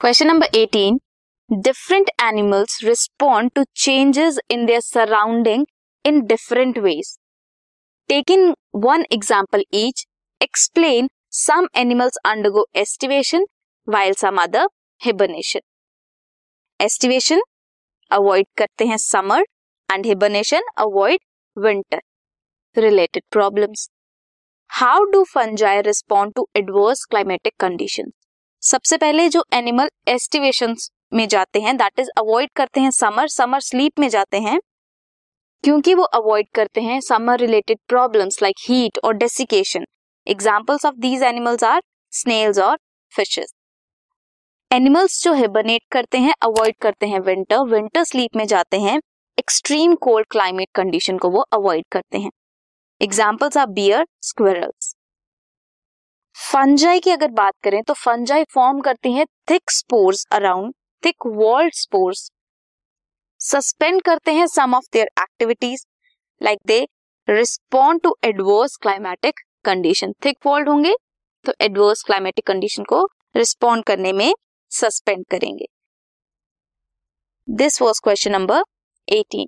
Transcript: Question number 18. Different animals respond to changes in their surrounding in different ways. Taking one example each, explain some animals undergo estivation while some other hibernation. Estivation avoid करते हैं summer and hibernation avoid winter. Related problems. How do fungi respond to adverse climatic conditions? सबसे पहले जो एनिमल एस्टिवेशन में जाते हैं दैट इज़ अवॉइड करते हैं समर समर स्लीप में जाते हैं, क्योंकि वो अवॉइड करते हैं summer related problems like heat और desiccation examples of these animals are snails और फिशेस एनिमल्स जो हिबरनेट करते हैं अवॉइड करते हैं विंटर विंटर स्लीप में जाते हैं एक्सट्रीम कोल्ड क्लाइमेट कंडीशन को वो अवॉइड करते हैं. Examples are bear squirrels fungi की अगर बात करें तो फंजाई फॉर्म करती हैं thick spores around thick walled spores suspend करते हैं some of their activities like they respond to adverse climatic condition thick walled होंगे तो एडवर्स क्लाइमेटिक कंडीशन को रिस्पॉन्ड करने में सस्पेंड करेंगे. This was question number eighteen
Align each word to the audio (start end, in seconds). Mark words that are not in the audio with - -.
Question 0.00 0.26
number 0.26 0.46
18. 0.54 0.98
Different 1.60 2.10
animals 2.18 2.82
respond 2.82 3.54
to 3.54 3.64
changes 3.74 4.40
in 4.48 4.66
their 4.66 4.80
surrounding 4.80 5.66
in 6.04 6.26
different 6.26 6.82
ways. 6.82 7.18
Taking 8.08 8.54
one 8.72 9.04
example 9.10 9.62
each, 9.70 10.06
explain 10.40 11.08
some 11.30 11.68
animals 11.74 12.18
undergo 12.24 12.66
estivation 12.74 13.44
while 13.84 14.14
some 14.14 14.38
other 14.38 14.66
hibernation. 15.02 15.62
Estivation 16.80 17.40
avoid 18.10 18.44
करते 18.58 18.86
हैं 18.86 18.98
summer 18.98 19.40
and 19.92 20.04
hibernation 20.04 20.60
avoid 20.76 21.18
winter. 21.54 22.00
Related 22.76 23.22
problems. 23.30 23.88
How 24.80 25.10
do 25.10 25.24
fungi 25.24 25.80
respond 25.86 26.34
to 26.36 26.46
adverse 26.54 27.04
climatic 27.04 27.56
conditions? 27.58 28.15
सबसे 28.63 28.97
पहले 28.97 29.27
जो 29.29 29.43
एनिमल 29.53 29.89
एस्टिवेशन 30.07 30.75
में 31.13 31.27
जाते 31.27 31.59
हैं 31.61 31.75
दैट 31.77 31.99
इज़ 31.99 32.09
अवॉइड 32.17 32.49
करते 32.55 32.79
हैं 32.79 32.89
समर 32.91 33.27
समर 33.27 33.59
स्लीप 33.59 33.99
में 33.99 34.07
जाते 34.09 34.39
हैं, 34.39 34.59
क्योंकि 35.63 35.93
वो 35.93 36.03
अवॉइड 36.03 36.47
करते 36.55 36.81
हैं 36.81 36.99
summer 37.01 37.39
related 37.39 37.77
problems 37.87 38.41
like 38.43 38.55
heat 38.61 38.97
और 39.03 39.13
desiccation 39.13 39.85
examples 40.27 40.85
of 40.85 40.95
these 40.95 41.23
animals 41.23 41.63
are 41.63 41.81
snails 42.13 42.59
और 42.59 42.77
फिशेस 43.13 43.53
एनिमल्स 44.71 45.23
जो 45.23 45.33
हिबरनेट 45.33 45.81
करते 45.91 46.17
हैं 46.17 46.33
अवॉइड 46.41 46.75
करते 46.81 47.07
हैं 47.07 47.19
विंटर 47.19 47.63
विंटर 47.65 48.03
स्लीप 48.03 48.35
में 48.35 48.45
जाते 48.47 48.79
हैं 48.79 48.99
एक्सट्रीम 49.37 49.95
कोल्ड 50.01 50.27
क्लाइमेट 50.31 50.69
कंडीशन 50.75 51.17
को 51.17 51.29
वो 51.29 51.41
अवॉइड 51.53 51.85
करते 51.91 52.17
हैं. 52.17 52.31
Examples 53.01 53.57
are 53.57 53.67
bear 53.71 54.05
squirrels 54.21 54.86
fungi 56.47 56.99
की 56.99 57.11
अगर 57.11 57.31
बात 57.31 57.53
करें 57.63 57.81
तो 57.83 57.93
फंजाई 57.93 58.43
फॉर्म 58.43 58.79
करती 58.81 59.11
हैं 59.13 59.25
thick 59.49 59.71
spores 59.71 60.25
around 60.31 60.73
thick 61.03 61.25
walled 61.27 61.73
spores 61.73 62.19
suspend 63.39 64.01
करते 64.01 64.33
हैं 64.33 64.45
some 64.47 64.75
of 64.75 64.85
their 64.93 65.09
activities 65.19 65.85
like 66.41 66.59
they 66.67 66.79
respond 67.27 68.01
to 68.01 68.15
adverse 68.23 68.77
climatic 68.77 69.39
condition 69.65 70.13
thick 70.25 70.37
walled 70.45 70.69
होंगे 70.69 70.95
तो 71.45 71.53
एडवर्स 71.61 72.03
क्लाइमेटिक 72.03 72.45
कंडीशन 72.47 72.83
को 72.83 73.03
रिस्पॉन्ड 73.35 73.85
करने 73.85 74.13
में 74.13 74.33
सस्पेंड 74.71 75.25
करेंगे. 75.31 75.65
This 77.47 77.81
was 77.81 78.01
question 78.03 78.31
number 78.31 78.63
eighteen 79.07 79.47